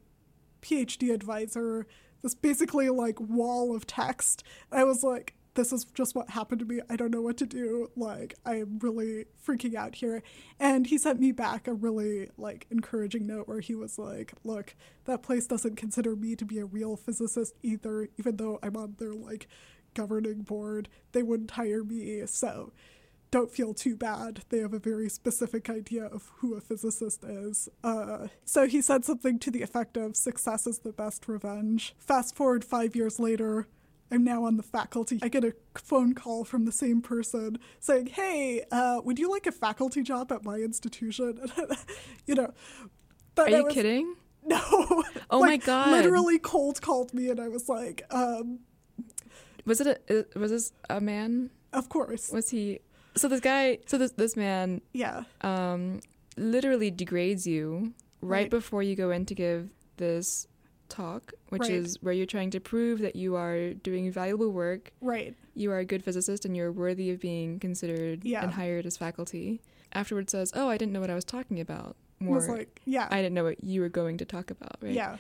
[0.62, 1.88] PhD advisor
[2.22, 4.44] this basically like wall of text.
[4.72, 6.80] I was like, this is just what happened to me.
[6.90, 7.90] I don't know what to do.
[7.96, 10.24] Like, I'm really freaking out here.
[10.60, 14.76] And he sent me back a really like encouraging note where he was like, look,
[15.06, 18.96] that place doesn't consider me to be a real physicist either, even though I'm on
[18.98, 19.48] their like
[19.94, 20.88] governing board.
[21.12, 22.26] They wouldn't hire me.
[22.28, 22.72] So
[23.32, 24.44] don't feel too bad.
[24.50, 27.70] They have a very specific idea of who a physicist is.
[27.84, 31.96] Uh, so he said something to the effect of success is the best revenge.
[31.98, 33.68] Fast forward five years later,
[34.12, 35.20] I'm now on the faculty.
[35.22, 39.48] I get a phone call from the same person saying, Hey, uh, would you like
[39.48, 41.50] a faculty job at my institution?
[42.26, 42.54] you know.
[43.34, 44.16] But Are you was, kidding?
[44.44, 44.60] No.
[45.30, 45.92] Oh like, my god.
[45.92, 48.62] Literally cold called me and I was like, um,
[49.66, 51.52] Was it a was this a man?
[51.72, 52.32] Of course.
[52.32, 52.80] Was he
[53.16, 55.24] so this guy so this this man Yeah.
[55.42, 56.00] um
[56.38, 58.50] literally degrades you right, Right.
[58.50, 60.48] before you go in to give this
[60.90, 61.72] talk, which Right.
[61.72, 65.36] is where you're trying to prove that you are doing valuable work, Right.
[65.56, 68.44] you are a good physicist and you're worthy of being considered Yeah.
[68.44, 69.62] and hired as faculty.
[69.94, 73.08] Afterwards says, "Oh, I didn't know what I was talking about." More was like, yeah.
[73.10, 74.94] I didn't know what you were going to talk about, right?
[74.94, 75.18] Yeah.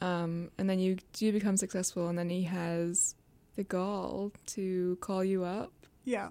[0.00, 3.14] Um, and then you do become successful, and then he has
[3.56, 5.72] the gall to call you up
[6.04, 6.28] Yeah.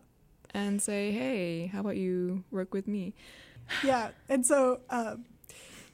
[0.54, 3.14] And say, "Hey, how about you work with me?"
[3.84, 4.10] yeah.
[4.30, 5.26] And so, um,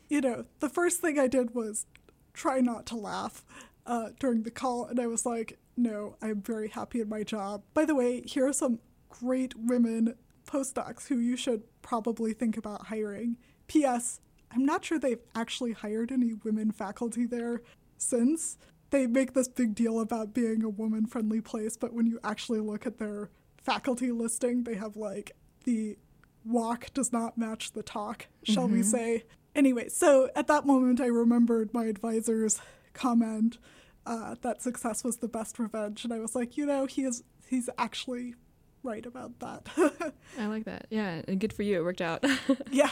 [0.10, 1.86] you know, the first thing I did was
[2.34, 3.44] try not to laugh
[3.86, 4.86] uh, during the call.
[4.86, 7.64] And I was like, no, I'm very happy in my job.
[7.74, 10.16] By the way, here are some great women
[10.46, 13.38] postdocs who you should probably think about hiring.
[13.68, 14.22] P.S.
[14.52, 17.62] I'm not sure they've actually hired any women faculty there
[17.98, 18.58] since.
[18.90, 22.62] They make this big deal about being a woman friendly place, but when you actually
[22.62, 23.30] look at their
[23.68, 25.34] faculty listing, they have like
[25.66, 25.98] the
[26.46, 28.86] walk does not match the talk, shall we Mhm.
[28.86, 29.24] say.
[29.54, 32.62] Anyway, so at that moment, I remembered my advisor's
[32.94, 33.58] comment
[34.06, 37.24] uh, that success was the best revenge, and I was like, you know, he is
[37.50, 38.36] he's actually
[38.82, 39.68] right about that.
[40.40, 40.88] I like that.
[40.90, 41.80] Yeah, and good for you.
[41.80, 42.24] It worked out.
[42.72, 42.92] yeah.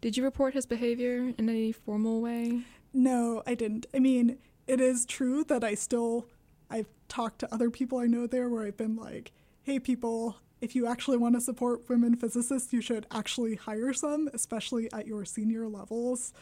[0.00, 2.62] Did you report his behavior in any formal way?
[2.92, 3.86] No, I didn't.
[3.92, 6.28] I mean, it is true that I still
[6.70, 9.32] I've talked to other people I know there where I've been like,
[9.62, 14.28] "Hey people, if you actually want to support women physicists, you should actually hire some,
[14.32, 16.32] especially at your senior levels.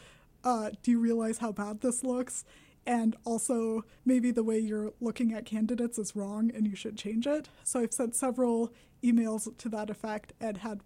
[0.45, 2.45] Uh, do you realize how bad this looks?
[2.87, 7.27] And also, maybe the way you're looking at candidates is wrong and you should change
[7.27, 7.49] it.
[7.63, 10.81] So I've sent several emails to that effect and had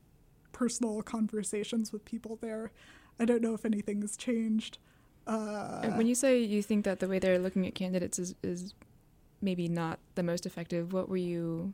[0.53, 2.73] personal conversations with people there.
[3.19, 4.79] I don't know if anything's changed.
[5.27, 8.75] Uh, when you say you think that the way they're looking at candidates is is
[9.41, 11.73] maybe not the most effective, what were you,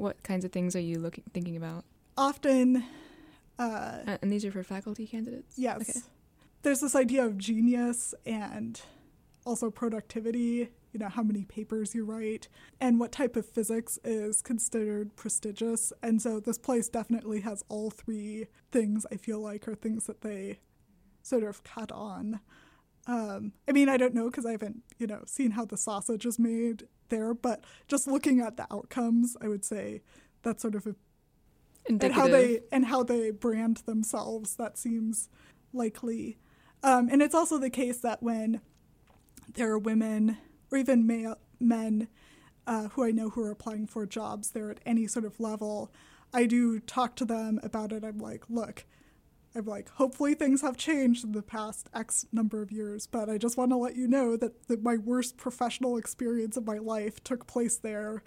[0.00, 1.84] what kinds of things are you looking thinking about?
[2.16, 2.84] often,
[3.58, 5.58] uh, Uh, and these are for faculty candidates.
[5.58, 6.00] yes, Okay.
[6.62, 8.80] there's this idea of genius and
[9.46, 10.68] also productivity.
[10.92, 12.48] You know, how many papers you write
[12.80, 15.92] and what type of physics is considered prestigious.
[16.02, 20.22] And so this place definitely has all three things, I feel like, are things that
[20.22, 20.58] they
[21.22, 22.40] sort of cut on.
[23.10, 26.24] Um, I mean, I don't know because I haven't, you know, seen how the sausage
[26.24, 30.02] is made there, but just looking at the outcomes, I would say
[30.42, 30.94] that's sort of a
[31.88, 35.28] and how they and how they brand themselves that seems
[35.72, 36.38] likely.
[36.84, 38.60] Um, and it's also the case that when
[39.54, 40.38] there are women
[40.70, 42.06] or even male, men
[42.66, 45.90] uh, who i know who are applying for jobs there at any sort of level
[46.32, 48.04] i do talk to them about it.
[48.04, 48.84] I'm like look
[49.54, 53.36] i'm like hopefully things have changed in the past x number of years but i
[53.36, 57.22] just want to let you know that, that my worst professional experience of my life
[57.24, 58.22] took place there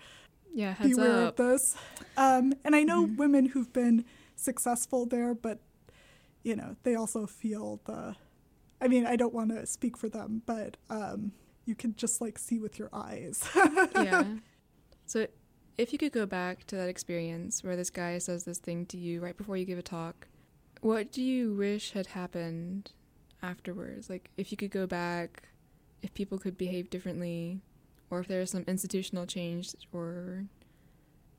[0.55, 1.39] yeah, heads beware up.
[1.39, 1.75] of this.
[2.15, 3.17] Um, and I know Mhm.
[3.17, 4.05] women who've been
[4.35, 5.59] successful there, but
[6.43, 8.15] you know they also feel the.
[8.79, 11.31] I mean, I don't want to speak for them, but um,
[11.65, 13.43] you can just like see with your eyes.
[13.95, 14.25] yeah.
[15.07, 15.25] So
[15.77, 18.97] if you could go back to that experience where this guy says this thing to
[18.97, 20.27] you right before you give a talk,
[20.83, 22.91] what do you wish had happened
[23.41, 24.09] afterwards?
[24.09, 25.43] Like if you could go back,
[26.01, 27.61] if people could behave differently,
[28.09, 30.45] or if there was some institutional change or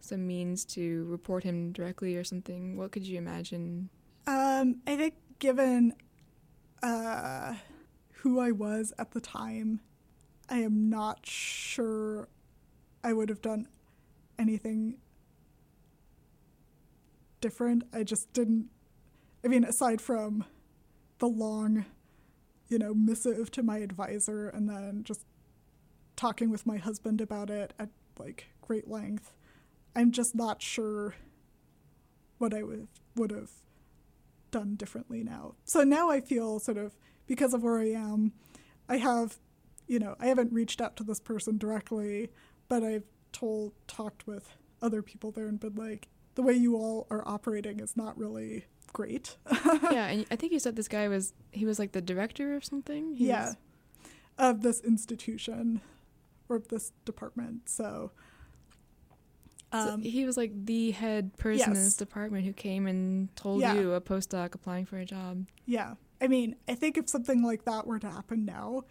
[0.01, 3.91] some means to report him directly or something, what could you imagine?
[4.27, 5.95] Um, I think given
[6.83, 7.55] uh,
[8.13, 9.81] who I was at the time,
[10.49, 12.29] I am not sure
[13.03, 13.69] I would have done
[14.39, 14.97] anything
[17.43, 17.85] different.
[17.93, 18.69] I just didn't.
[19.45, 20.45] I mean, aside from
[21.19, 21.85] the long,
[22.69, 25.27] you know, missive to my advisor and then just
[26.17, 29.35] talking with my husband about it at like great length,
[29.95, 31.15] I'm just not sure
[32.39, 33.51] what I would would have
[34.51, 35.55] done differently now.
[35.65, 38.33] So now I feel sort of because of where I am,
[38.89, 39.39] I have,
[39.87, 42.31] you know, I haven't reached out to this person directly,
[42.69, 47.07] but I've told talked with other people there and been like, the way you all
[47.11, 49.37] are operating is not really great.
[49.91, 52.65] yeah, and I think you said this guy was he was like the director of
[52.65, 53.15] something.
[53.15, 53.57] He yeah, was-
[54.39, 55.83] of this institution
[56.49, 57.69] or of this department.
[57.69, 58.11] So,
[59.73, 63.61] Um, so he was like the head person in this department who came and told
[63.61, 63.75] Yeah.
[63.75, 65.47] you a postdoc applying for a job.
[65.67, 65.95] Yeah.
[66.21, 68.83] I mean, I think if something like that were to happen now,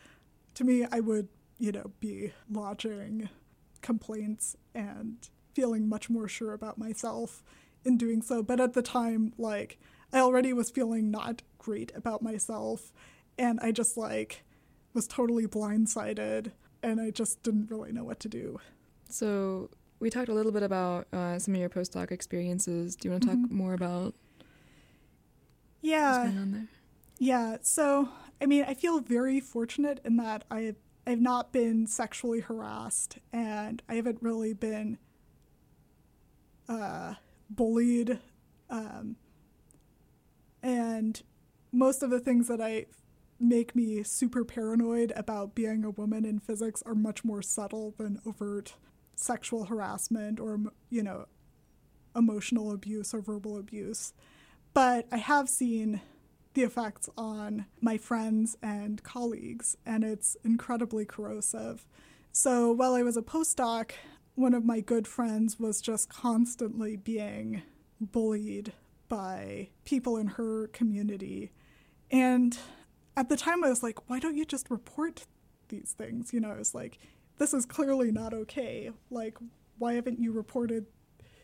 [0.55, 3.29] to me, I would, you know, be lodging
[3.81, 5.17] complaints and
[5.53, 7.43] feeling much more sure about myself
[7.85, 8.41] in doing so.
[8.43, 9.79] But at the time, like,
[10.11, 12.91] I already was feeling not great about myself.
[13.37, 14.43] And I just, like,
[14.93, 16.51] was totally blindsided.
[16.81, 18.59] And I just didn't really know what to do.
[19.09, 19.69] So
[19.99, 22.95] we talked a little bit about uh, some of your postdoc experiences.
[22.95, 23.51] Do you want to talk Mhm.
[23.51, 24.15] more about what's
[25.81, 26.23] Yeah.
[26.25, 26.67] going on there?
[27.19, 28.09] Yeah, so
[28.41, 30.75] I mean, I feel very fortunate in that I
[31.07, 34.97] I've not been sexually harassed and I haven't really been
[36.67, 37.15] uh,
[37.49, 38.19] bullied,
[38.69, 39.15] um,
[40.61, 41.21] and
[41.71, 42.85] most of the things that I
[43.39, 48.19] make me super paranoid about being a woman in physics are much more subtle than
[48.25, 48.75] overt
[49.15, 51.25] sexual harassment or you know
[52.15, 54.13] emotional abuse or verbal abuse.
[54.73, 56.01] But I have seen
[56.53, 61.85] the effects on my friends and colleagues, and it's incredibly corrosive.
[62.31, 63.91] So while I was a postdoc,
[64.35, 67.61] one of my good friends was just constantly being
[67.99, 68.73] bullied
[69.07, 71.51] by people in her community.
[72.09, 72.57] And
[73.15, 75.25] at the time, I was like, why don't you just report
[75.69, 76.33] these things?
[76.33, 76.97] You know, I was like,
[77.37, 78.91] this is clearly not okay.
[79.09, 79.37] Like,
[79.77, 80.87] why haven't you reported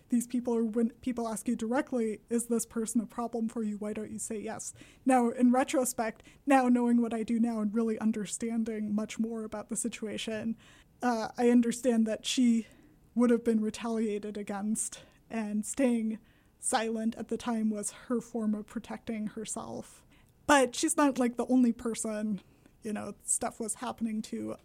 [0.10, 3.75] these people or when people ask you directly, is this person a problem for you?
[3.78, 4.73] Why don't you say yes?
[5.06, 9.69] Now, in retrospect, now knowing what I do now and really understanding much more about
[9.69, 10.56] the situation,
[11.04, 12.65] uh, I understand that she
[13.15, 16.19] would have been retaliated against, and staying
[16.59, 20.03] silent at the time was her form of protecting herself.
[20.47, 22.41] But she's not like the only person,
[22.83, 24.55] you know, stuff was happening to.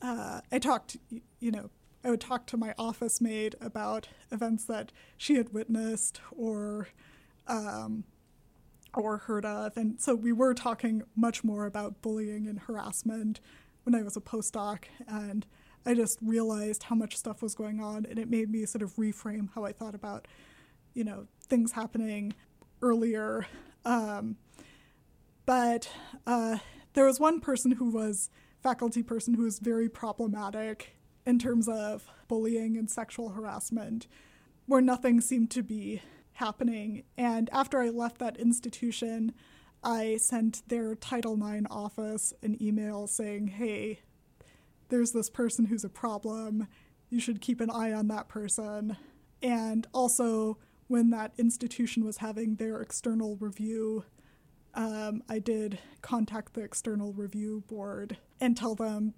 [0.00, 0.96] Uh, I talked,
[1.40, 1.70] you know,
[2.04, 6.88] I would talk to my office mate about events that she had witnessed or
[7.46, 8.04] um,
[8.94, 13.40] or heard of, and so we were talking much more about bullying and harassment
[13.84, 15.46] when I was a postdoc, and
[15.84, 18.94] I just realized how much stuff was going on, and it made me sort of
[18.96, 20.28] reframe how I thought about,
[20.94, 22.34] you know, things happening
[22.80, 23.46] earlier.
[23.84, 24.36] Um,
[25.44, 25.90] but
[26.26, 26.58] uh,
[26.94, 28.30] there was one person who was
[28.62, 30.94] faculty person who was very problematic
[31.26, 34.06] in terms of bullying and sexual harassment,
[34.66, 36.00] where nothing seemed to be
[36.34, 37.02] happening.
[37.18, 39.32] And after I left that institution,
[39.82, 44.00] I sent their Title IX office an email saying, hey,
[44.92, 46.68] there's this person who's a problem.
[47.08, 48.98] You should keep an eye on that person.
[49.42, 54.04] And also, when that institution was having their external review,
[54.74, 59.14] um, I did contact the external review board and tell them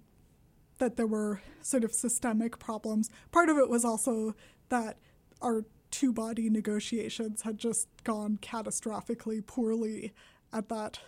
[0.77, 3.09] that there were sort of systemic problems.
[3.33, 4.33] Part of it was also
[4.69, 4.97] that
[5.41, 10.13] our two body negotiations had just gone catastrophically poorly
[10.53, 10.99] at that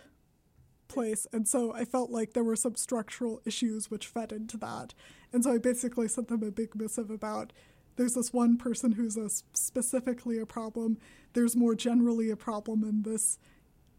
[0.88, 1.26] place.
[1.32, 4.94] And so I felt like there were some structural issues which fed into that.
[5.32, 7.52] And so I basically sent them a big missive about
[7.96, 10.98] there's this one person who's a specifically a problem,
[11.32, 13.38] there's more generally a problem in this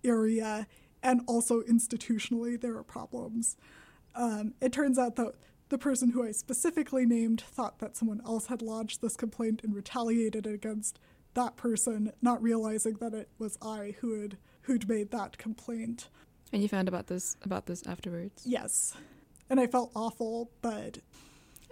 [0.05, 0.67] area,
[1.03, 3.57] and also institutionally there are problems.
[4.15, 5.33] Um, it turns out that
[5.67, 9.75] the person who I specifically named thought that someone else had lodged this complaint and
[9.75, 10.97] retaliated against
[11.35, 16.09] that person, not realizing that it was I who had who'd made that complaint.
[16.51, 18.43] And you found about this about this afterwards.
[18.45, 18.95] Yes.
[19.49, 20.99] And I felt awful, but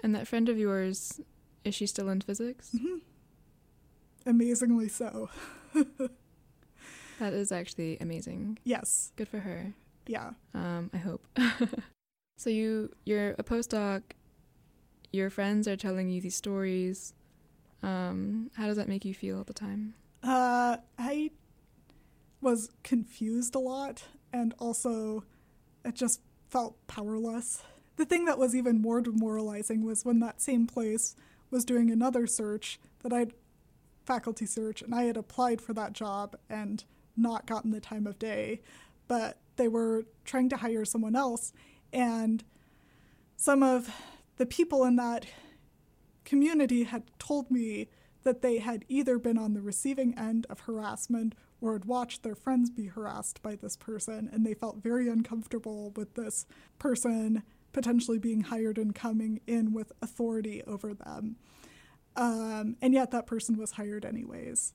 [0.04, 1.20] And that friend of yours,
[1.64, 2.72] is she still in physics?
[2.76, 3.02] mhm,
[4.26, 5.30] amazingly so.
[7.20, 8.60] That is actually amazing.
[8.64, 9.12] Yes.
[9.16, 9.74] Good for her.
[10.06, 10.34] Yeah.
[10.54, 11.26] Um, I hope.
[12.38, 14.04] so you you're a postdoc.
[15.12, 17.16] Your friends are telling you these stories.
[17.82, 19.96] Um, how does that make you feel at the time?
[20.22, 21.32] Uh, I
[22.40, 25.24] was confused a lot, and also
[25.84, 27.64] it just felt powerless.
[27.96, 31.16] The thing that was even more demoralizing was when that same place
[31.50, 33.34] was doing another search that I'd
[34.06, 36.84] faculty search, and I had applied for that job and
[37.16, 38.62] not gotten the time of day,
[39.08, 41.52] but they were trying to hire someone else,
[41.92, 42.44] and
[43.36, 43.90] some of
[44.38, 45.26] the people in that
[46.24, 47.90] community had told me
[48.24, 52.36] that they had either been on the receiving end of harassment or had watched their
[52.36, 56.46] friends be harassed by this person, and they felt very uncomfortable with this
[56.80, 57.44] person
[57.74, 61.36] potentially being hired and coming in with authority over them.
[62.16, 64.74] Um, and yet that person was hired anyways.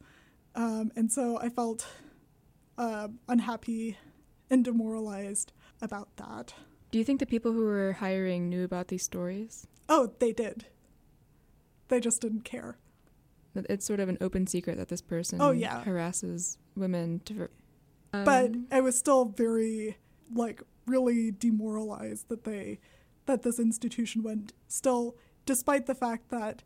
[0.54, 1.86] Um, and so I felt
[2.78, 3.96] uh, unhappy
[4.50, 6.54] and demoralized about that.
[6.90, 9.66] Do you think the people who were hiring knew about these stories?
[9.88, 10.66] Oh, they did.
[11.88, 12.76] They just didn't care.
[13.54, 15.82] it's sort of an open secret that this person Oh, yeah.
[15.84, 17.48] harasses women to.
[18.12, 19.98] but Um, I was still very
[20.34, 22.80] like really demoralized that they
[23.26, 25.16] that this institution went still
[25.46, 26.62] despite the fact that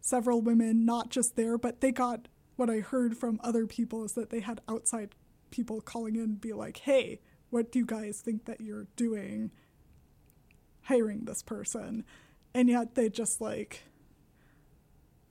[0.00, 4.12] several women not just there but they got what I heard from other people is
[4.12, 5.14] that they had outside
[5.50, 7.20] people calling in and be like, "Hey,
[7.50, 9.50] what do you guys think that you're doing
[10.82, 12.04] hiring this person?"
[12.54, 13.84] And yet they just like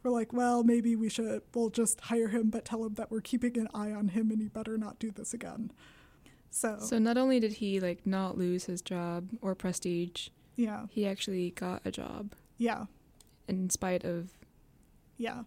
[0.04, 3.22] were like, "Well, maybe we should we'll just hire him but tell him that we're
[3.22, 5.72] keeping an eye on him and he better not do this again."
[6.50, 10.86] So, So not only did he like not lose his job or prestige, yeah.
[10.90, 12.86] he actually got a job Yeah.
[13.48, 14.32] in spite of
[15.18, 15.44] Yeah.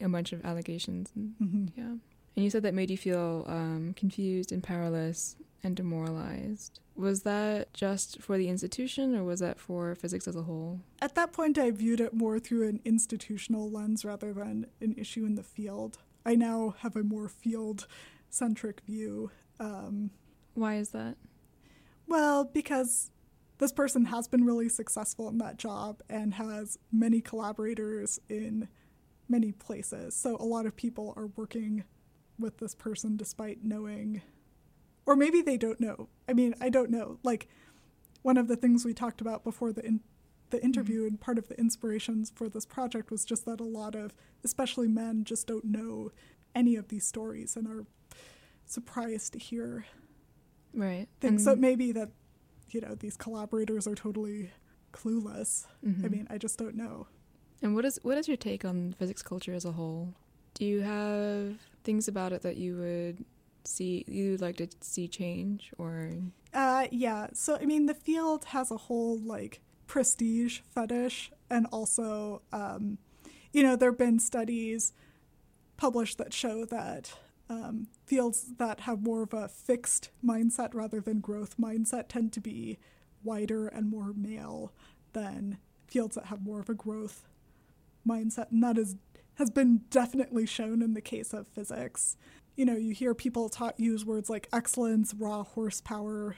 [0.00, 1.12] a bunch of allegations.
[1.14, 1.94] And, hmm yeah.
[2.34, 6.80] And you said that made you feel um, confused and powerless and demoralized.
[7.02, 10.80] Was that just for the institution or was that for physics as a whole?
[11.00, 15.24] At that point, I viewed it more through an institutional lens rather than an issue
[15.24, 15.98] in the field.
[16.24, 17.88] I now have a more field
[18.30, 19.32] centric view.
[19.58, 20.10] Um,
[20.54, 21.16] Why is that?
[22.06, 23.10] well, because
[23.58, 28.68] this person has been really successful in that job and has many collaborators in
[29.28, 30.14] many places.
[30.14, 31.82] So a lot of people are working
[32.38, 34.22] with this person despite knowing,
[35.06, 36.08] or maybe they don't know.
[36.28, 37.18] I mean, I don't know.
[37.22, 37.48] Like
[38.22, 40.00] one of the things we talked about before the in,
[40.50, 43.94] the interview and part of the inspirations for this project was just that a lot
[43.94, 46.10] of, especially men, just don't know
[46.54, 47.86] any of these stories and are
[48.66, 49.84] surprised to hear
[50.74, 51.08] Right.
[51.20, 51.44] things.
[51.44, 52.10] So And- maybe that,
[52.70, 54.50] you know, these collaborators are totally
[54.92, 55.66] clueless.
[55.82, 56.10] I Mhm.
[56.10, 57.06] mean, I just don't know.
[57.62, 60.14] And what is what is your take on physics culture as a whole?
[60.54, 63.24] Do you have things about it that you would
[63.64, 66.10] see you like to see change or
[66.52, 67.28] Uh, yeah.
[67.34, 72.98] So I mean, the field has a whole like prestige fetish, and also, um,
[73.52, 74.92] you know, there have been studies
[75.76, 77.12] published that show that
[77.50, 82.40] um, fields that have more of a fixed mindset rather than growth mindset tend to
[82.40, 82.78] be
[83.22, 84.72] wider and more male
[85.12, 87.28] than fields that have more of a growth
[88.06, 88.96] mindset, and that is
[89.36, 92.16] has been definitely shown in the case of physics.
[92.56, 96.36] You know, you hear people talk use words like excellence, raw horsepower,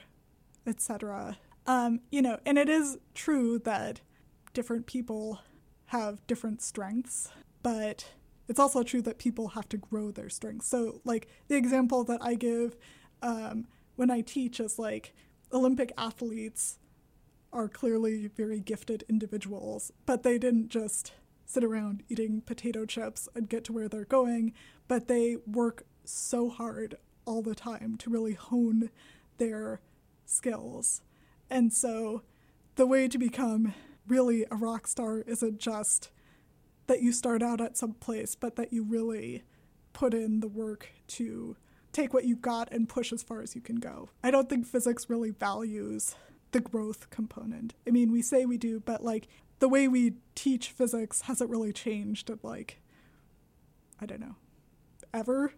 [0.65, 1.37] etc.
[1.67, 4.01] Um, you know, and it is true that
[4.53, 5.39] different people
[5.87, 7.29] have different strengths,
[7.63, 8.13] but
[8.47, 10.67] it's also true that people have to grow their strengths.
[10.67, 12.75] So, like the example that I give
[13.21, 15.13] um, when I teach is like
[15.51, 16.79] Olympic athletes
[17.51, 21.13] are clearly very gifted individuals, but they didn't just
[21.45, 24.53] sit around eating potato chips and get to where they're going,
[24.87, 28.89] but they work so hard all the time to really hone
[29.37, 29.81] their
[30.25, 31.01] skills.
[31.49, 32.23] And so
[32.75, 33.73] the way to become
[34.07, 36.09] really a rock star isn't just
[36.87, 39.43] that you start out at some place, but that you really
[39.93, 41.55] put in the work to
[41.91, 44.09] take what you got and push as far as you can go.
[44.23, 46.15] I don't think physics really values
[46.51, 47.73] the growth component.
[47.87, 49.27] I mean, we say we do, but like
[49.59, 52.81] the way we teach physics hasn't really changed in like
[53.99, 54.35] I don't know,
[55.13, 55.53] ever.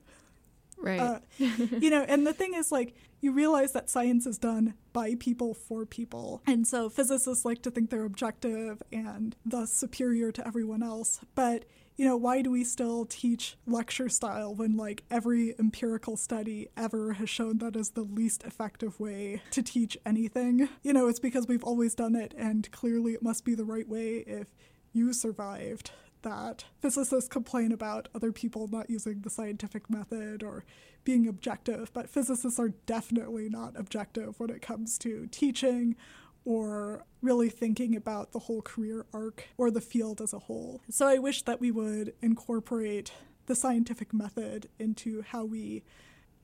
[0.78, 1.00] Right?
[1.00, 5.16] Uh, you know, and the thing is, like, you realize that science is done by
[5.20, 6.42] people for people.
[6.46, 11.20] And so physicists like to think they're objective and thus superior to everyone else.
[11.34, 11.66] But,
[11.96, 17.14] you know, why do we still teach lecture style when, like, every empirical study ever
[17.14, 20.70] has shown that is the least effective way to teach anything?
[20.84, 23.88] You know, it's because we've always done it, and clearly it must be the right
[23.88, 24.48] way if
[24.94, 25.92] you survived
[26.24, 30.66] that physicists complain about other people not using the scientific method or
[31.04, 35.96] being objective, but physicists are definitely not objective when it comes to teaching
[36.44, 40.82] or really thinking about the whole career arc or the field as a whole.
[40.90, 43.12] So I wish that we would incorporate
[43.48, 45.84] the scientific method into how we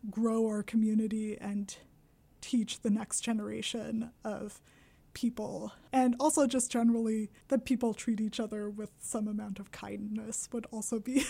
[0.10, 1.76] grow our community and
[2.42, 4.60] teach the next generation of
[5.14, 10.49] people and also just generally that people treat each other with some amount of kindness
[10.51, 11.24] would also be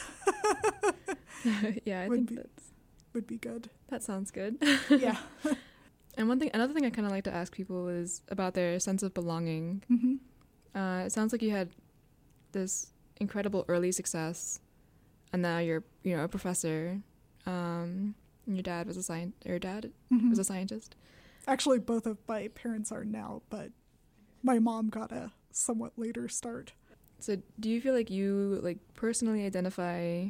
[1.86, 2.72] yeah, I would think be- that's
[3.14, 4.58] would be good that sounds good.
[4.90, 5.18] yeah
[6.18, 8.80] and one thing, another thing I kind of like to ask people is about their
[8.80, 9.84] sense of belonging.
[9.88, 10.16] hmm
[10.76, 11.70] Uh, it sounds like you had
[12.52, 14.60] this incredible early success,
[15.32, 17.02] and now you're you know a professor.
[17.46, 18.16] Um,
[18.48, 19.34] and your dad was a scient.
[19.46, 20.96] Your dad hmm was a scientist.
[21.48, 23.70] Actually both of my parents are now but
[24.44, 26.74] my mom got a somewhat later start
[27.20, 30.26] So, do you feel like you like personally identify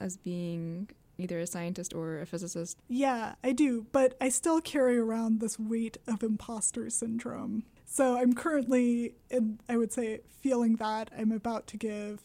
[0.00, 2.78] as being either a scientist or a physicist?
[2.88, 7.64] Yeah, I do, but I still carry around this weight of imposter syndrome.
[7.84, 12.24] So I'm currently, in, I would say, feeling that I'm about to give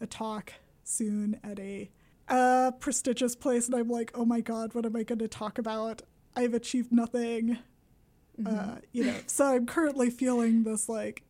[0.00, 0.54] a talk
[0.84, 1.90] soon at a
[2.28, 5.58] uh, prestigious place, and I'm like, oh my god, what am I going to talk
[5.58, 6.02] about?
[6.34, 7.58] I've achieved nothing.
[8.40, 8.46] Mm-hmm.
[8.46, 11.22] Uh, you know, so I'm currently feeling this like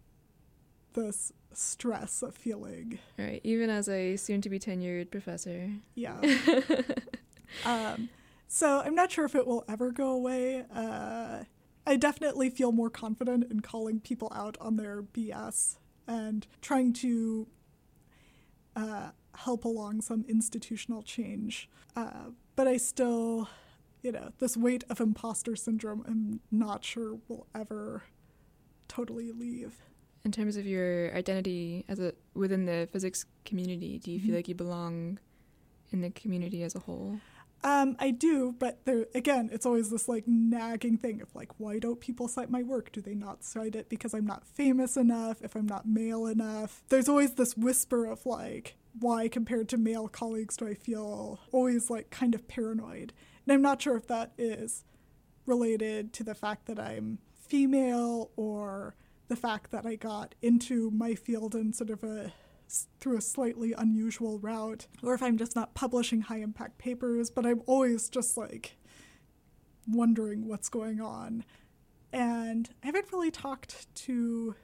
[0.95, 2.99] this stress of feeling.
[3.19, 5.71] Right, even as a soon-to-be tenured professor.
[5.95, 6.21] Yeah.
[7.65, 8.09] um,
[8.49, 10.65] so I'm not sure if it will ever go away.
[10.75, 11.45] Uh,
[11.87, 15.77] I definitely feel more confident in calling people out on their BS
[16.07, 17.47] and trying to
[18.77, 21.69] uh, help along some institutional change.
[21.97, 23.49] Uh, but I still,
[24.03, 28.03] you know, this weight of imposter syndrome, I'm not sure will ever
[28.89, 29.75] totally leave.
[30.25, 34.35] In terms of your identity as a within the physics community, do you feel Mhm.
[34.37, 35.19] like you belong
[35.91, 37.21] in the community as a whole?
[37.65, 41.79] Um, I do, but there again, it's always this like nagging thing of like, why
[41.79, 42.91] don't people cite my work?
[42.91, 45.41] Do they not cite it because I'm not famous enough?
[45.43, 46.83] If I'm not male enough?
[46.89, 51.89] There's always this whisper of like, why compared to male colleagues do I feel always
[51.89, 53.13] like kind of paranoid?
[53.47, 54.85] And I'm not sure if that is
[55.47, 58.95] related to the fact that I'm female or
[59.29, 62.33] the fact that I got into my field in sort of a
[63.01, 67.45] through a slightly unusual route, or if I'm just not publishing high impact papers, but
[67.45, 68.79] I'm always just like
[69.87, 71.45] wondering what's going on.
[72.13, 74.55] And I haven't really talked to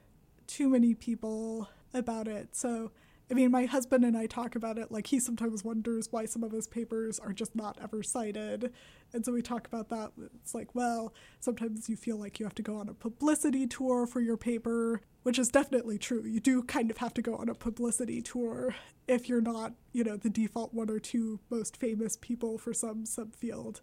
[0.47, 2.57] too many people about it.
[2.57, 2.93] So,
[3.31, 4.91] I mean, my husband and I talk about it.
[4.91, 8.73] Like, he sometimes wonders why some of his papers are just not ever cited.
[9.13, 10.13] And so we talk about that.
[10.37, 14.07] It's like, well, sometimes you feel like you have to go on a publicity tour
[14.07, 16.25] for your paper, which is definitely true.
[16.25, 18.75] You do kind of have to go on a publicity tour
[19.07, 23.05] if you're not, you know, the default one or two most famous people for some
[23.05, 23.81] subfield.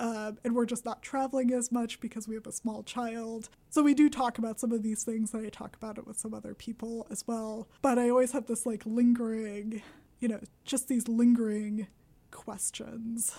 [0.00, 3.50] Um, and we're just not traveling as much because we have a small child.
[3.68, 6.18] So we do talk about some of these things, and I talk about it with
[6.18, 7.68] some other people as well.
[7.82, 9.82] But I always have this like lingering,
[10.18, 11.86] you know, just these lingering
[12.30, 13.36] questions.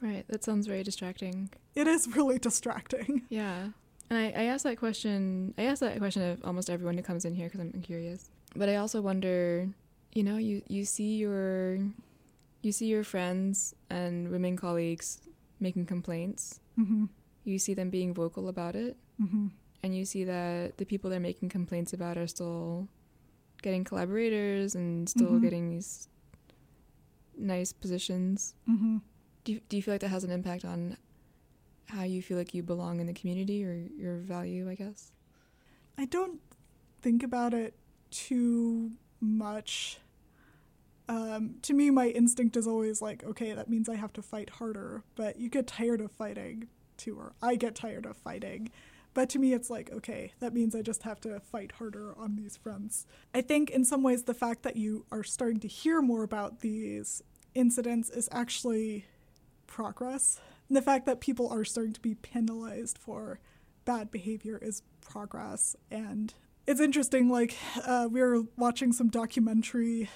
[0.00, 1.50] Right, that sounds very distracting.
[1.74, 3.22] It is really distracting.
[3.28, 3.68] Yeah.
[4.10, 7.24] And I, I ask that question, I ask that question of almost everyone who comes
[7.24, 8.30] in here because I'm curious.
[8.54, 9.66] But I also wonder,
[10.12, 11.78] you know, you, you see your
[12.60, 15.20] you see your friends and women colleagues
[15.60, 16.60] making complaints.
[16.78, 17.04] Mm-hmm.
[17.44, 18.96] You see them being vocal about it.
[19.22, 19.48] Mm-hmm.
[19.82, 22.88] And you see that the people they're making complaints about are still
[23.62, 25.42] getting collaborators and still Mhm.
[25.42, 26.08] getting these
[27.36, 28.54] nice positions.
[28.68, 28.98] Mm-hmm.
[29.44, 30.96] Do you, do you feel like that has an impact on
[31.86, 35.12] how you feel like you belong in the community or your value, I guess?
[35.98, 36.40] I don't
[37.02, 37.74] think about it
[38.10, 39.98] too much.
[41.08, 44.50] Um, to me, my instinct is always like, okay, that means I have to fight
[44.50, 45.02] harder.
[45.14, 48.70] But you get tired of fighting too, or I get tired of fighting.
[49.14, 52.34] But to me, it's like, okay, that means I just have to fight harder on
[52.34, 53.06] these fronts.
[53.32, 56.60] I think in some ways, the fact that you are starting to hear more about
[56.60, 57.22] these
[57.54, 59.04] incidents is actually
[59.68, 60.40] progress.
[60.68, 63.38] And the fact that people are starting to be penalized for
[63.84, 65.76] bad behavior is progress.
[65.92, 66.34] And
[66.66, 70.08] it's interesting, like, uh, we were watching some documentary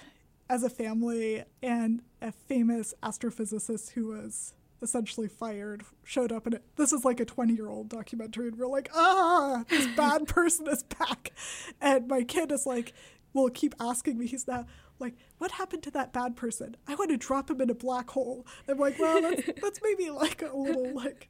[0.48, 6.64] as a family, and a famous astrophysicist who was essentially fired showed up and it.
[6.76, 10.68] This is like a 20 year old documentary, and we're like, ah, this bad person
[10.68, 11.32] is back.
[11.80, 12.92] And my kid is like,
[13.32, 14.66] will keep asking me, he's now
[14.98, 16.76] like, what happened to that bad person?
[16.86, 18.46] I want to drop him in a black hole.
[18.68, 21.28] I'm like, well, that's, that's maybe like a little like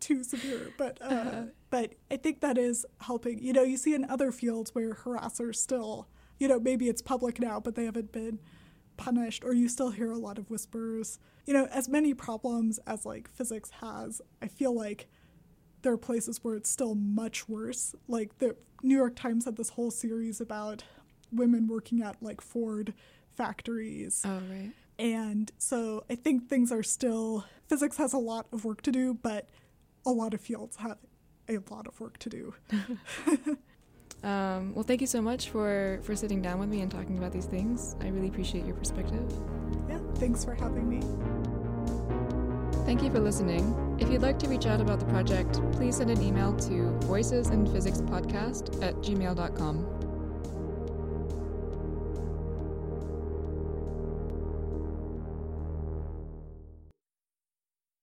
[0.00, 3.42] too severe, but uh, but I think that is helping.
[3.42, 7.40] You know, you see in other fields where harassers still, you know, maybe it's public
[7.40, 8.38] now, but they haven't been
[8.96, 11.18] punished, or you still hear a lot of whispers.
[11.46, 15.06] You know, as many problems as like physics has, I feel like
[15.82, 17.94] there are places where it's still much worse.
[18.08, 20.84] Like the New York Times had this whole series about
[21.32, 22.94] women working at like Ford
[23.36, 24.22] factories.
[24.24, 24.72] Oh, right.
[24.98, 29.14] And so I think things are still, physics has a lot of work to do,
[29.14, 29.48] but
[30.06, 30.98] a lot of fields have
[31.48, 32.54] a lot of work to do.
[34.26, 37.30] Um, well, thank you so much for, for sitting down with me and talking about
[37.30, 37.94] these things.
[38.00, 39.22] I really appreciate your perspective.
[39.88, 41.00] Yeah, thanks for having me.
[42.84, 43.96] Thank you for listening.
[44.00, 48.82] If you'd like to reach out about the project, please send an email to voicesinphysicspodcast
[48.82, 49.95] at gmail.com.